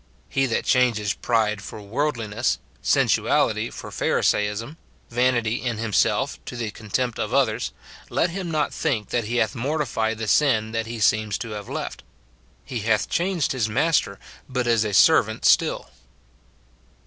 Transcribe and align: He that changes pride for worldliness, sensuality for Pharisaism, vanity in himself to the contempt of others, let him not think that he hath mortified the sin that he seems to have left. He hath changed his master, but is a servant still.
He 0.29 0.47
that 0.47 0.65
changes 0.65 1.13
pride 1.13 1.61
for 1.61 1.79
worldliness, 1.79 2.57
sensuality 2.81 3.69
for 3.69 3.91
Pharisaism, 3.91 4.77
vanity 5.11 5.61
in 5.61 5.77
himself 5.77 6.43
to 6.45 6.55
the 6.55 6.71
contempt 6.71 7.19
of 7.19 7.35
others, 7.35 7.71
let 8.09 8.31
him 8.31 8.49
not 8.49 8.73
think 8.73 9.09
that 9.09 9.25
he 9.25 9.35
hath 9.35 9.53
mortified 9.53 10.17
the 10.17 10.27
sin 10.27 10.71
that 10.71 10.87
he 10.87 10.99
seems 10.99 11.37
to 11.37 11.51
have 11.51 11.69
left. 11.69 12.01
He 12.65 12.79
hath 12.79 13.09
changed 13.09 13.51
his 13.51 13.69
master, 13.69 14.17
but 14.49 14.65
is 14.65 14.83
a 14.83 14.93
servant 14.95 15.45
still. 15.45 15.91